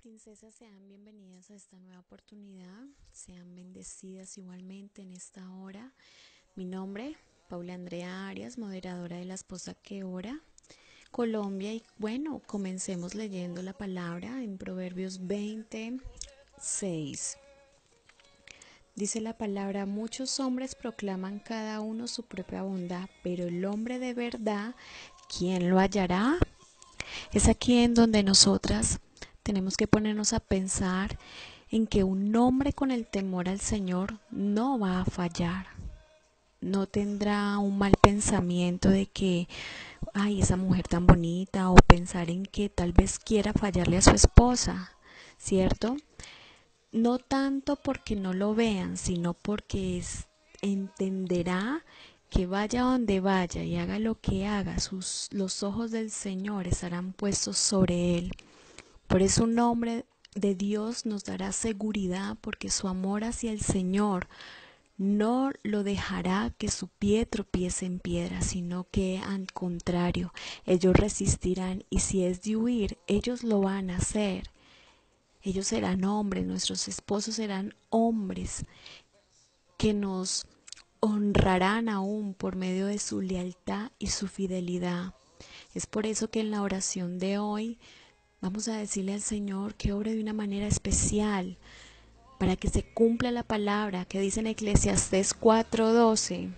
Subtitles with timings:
[0.00, 5.92] princesas, sean bienvenidas a esta nueva oportunidad, sean bendecidas igualmente en esta hora.
[6.56, 7.16] Mi nombre,
[7.48, 10.40] Paula Andrea Arias, moderadora de La Esposa que Ora,
[11.10, 11.74] Colombia.
[11.74, 17.36] Y bueno, comencemos leyendo la palabra en Proverbios 26.
[18.94, 24.14] Dice la palabra, muchos hombres proclaman cada uno su propia bondad, pero el hombre de
[24.14, 24.74] verdad,
[25.28, 26.38] ¿quién lo hallará?
[27.32, 29.00] Es aquí en donde nosotras
[29.50, 31.18] tenemos que ponernos a pensar
[31.70, 35.66] en que un hombre con el temor al Señor no va a fallar.
[36.60, 39.48] No tendrá un mal pensamiento de que,
[40.14, 44.10] ay, esa mujer tan bonita, o pensar en que tal vez quiera fallarle a su
[44.10, 44.92] esposa,
[45.36, 45.96] ¿cierto?
[46.92, 50.00] No tanto porque no lo vean, sino porque
[50.62, 51.84] entenderá
[52.28, 57.12] que vaya donde vaya y haga lo que haga, sus, los ojos del Señor estarán
[57.12, 58.32] puestos sobre él.
[59.10, 60.04] Por eso un hombre
[60.36, 64.28] de Dios nos dará seguridad porque su amor hacia el Señor
[64.98, 70.32] no lo dejará que su pie tropiece en piedra, sino que al contrario,
[70.64, 74.52] ellos resistirán y si es de huir, ellos lo van a hacer.
[75.42, 78.64] Ellos serán hombres, nuestros esposos serán hombres
[79.76, 80.46] que nos
[81.00, 85.14] honrarán aún por medio de su lealtad y su fidelidad.
[85.74, 87.80] Es por eso que en la oración de hoy
[88.42, 91.58] Vamos a decirle al Señor que obre de una manera especial
[92.38, 96.48] para que se cumpla la palabra que dice en Eclesiastés 4:12.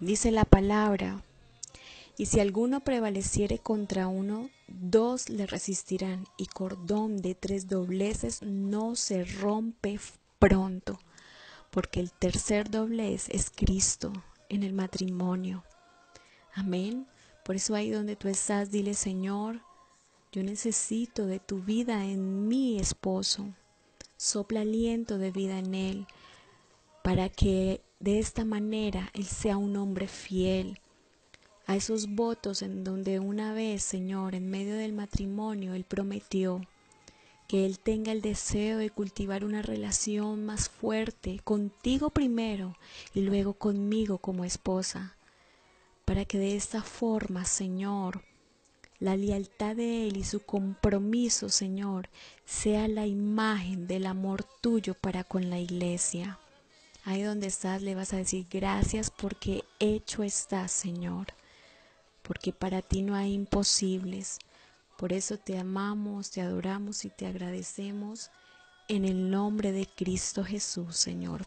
[0.00, 1.24] Dice la palabra,
[2.18, 8.94] y si alguno prevaleciere contra uno, dos le resistirán, y cordón de tres dobleces no
[8.94, 9.98] se rompe
[10.38, 10.98] pronto,
[11.70, 14.12] porque el tercer doblez es Cristo
[14.50, 15.64] en el matrimonio.
[16.54, 17.06] Amén.
[17.46, 19.62] Por eso ahí donde tú estás, dile Señor,
[20.32, 23.54] yo necesito de tu vida en mi esposo.
[24.16, 26.06] Sopla aliento de vida en él
[27.04, 30.80] para que de esta manera él sea un hombre fiel
[31.66, 36.62] a esos votos en donde una vez, Señor, en medio del matrimonio, él prometió
[37.46, 42.76] que él tenga el deseo de cultivar una relación más fuerte contigo primero
[43.14, 45.16] y luego conmigo como esposa,
[46.06, 48.22] para que de esta forma, Señor,
[49.02, 52.08] la lealtad de Él y su compromiso, Señor,
[52.44, 56.38] sea la imagen del amor tuyo para con la iglesia.
[57.04, 61.26] Ahí donde estás le vas a decir gracias porque hecho estás, Señor,
[62.22, 64.38] porque para ti no hay imposibles.
[64.96, 68.30] Por eso te amamos, te adoramos y te agradecemos
[68.86, 71.44] en el nombre de Cristo Jesús, Señor.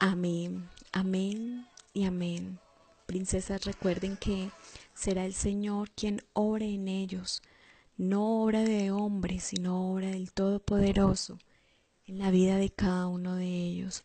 [0.00, 1.64] Amén, amén
[1.94, 2.58] y amén.
[3.06, 4.50] Princesas, recuerden que
[4.94, 7.42] será el Señor quien ore en ellos,
[7.96, 11.38] no obra de hombre, sino obra del Todopoderoso
[12.06, 14.02] en la vida de cada uno de ellos.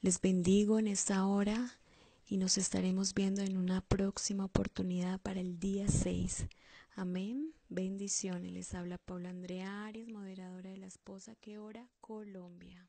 [0.00, 1.78] Les bendigo en esta hora
[2.26, 6.46] y nos estaremos viendo en una próxima oportunidad para el día 6.
[6.96, 7.54] Amén.
[7.68, 8.52] Bendiciones.
[8.52, 12.88] Les habla Paula Andrea Arias, moderadora de la esposa que ora Colombia.